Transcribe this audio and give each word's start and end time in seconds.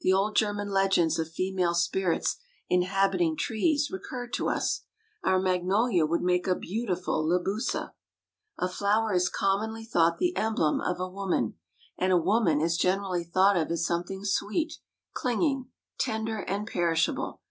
The 0.00 0.14
old 0.14 0.34
German 0.34 0.70
legends 0.70 1.18
of 1.18 1.30
female 1.30 1.74
spirits 1.74 2.36
inhabiting 2.70 3.36
trees 3.36 3.90
recurred 3.92 4.32
to 4.32 4.48
us. 4.48 4.84
Our 5.22 5.38
magnolia 5.38 6.06
would 6.06 6.22
make 6.22 6.46
a 6.46 6.54
beautiful 6.54 7.22
Libussa. 7.22 7.92
A 8.56 8.66
flower 8.66 9.12
is 9.12 9.28
commonly 9.28 9.84
thought 9.84 10.16
the 10.16 10.34
emblem 10.38 10.80
of 10.80 11.00
a 11.00 11.06
woman; 11.10 11.58
and 11.98 12.12
a 12.12 12.16
woman 12.16 12.62
is 12.62 12.78
generally 12.78 13.24
thought 13.24 13.58
of 13.58 13.70
as 13.70 13.84
something 13.84 14.24
sweet, 14.24 14.78
clinging, 15.12 15.66
tender, 15.98 16.38
and 16.38 16.66
perishable. 16.66 17.42